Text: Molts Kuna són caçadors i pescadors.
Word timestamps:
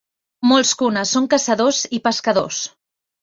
Molts 0.51 0.71
Kuna 0.79 1.03
són 1.09 1.27
caçadors 1.35 1.83
i 1.97 2.01
pescadors. 2.09 2.63